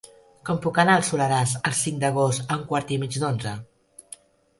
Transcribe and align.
Com 0.49 0.59
puc 0.61 0.77
anar 0.83 0.95
al 0.99 1.03
Soleràs 1.09 1.53
el 1.71 1.75
cinc 1.79 1.99
d'agost 2.05 2.55
a 2.55 2.57
un 2.61 2.65
quart 2.73 2.95
i 2.95 2.99
mig 3.05 3.19
d'onze? 3.25 3.53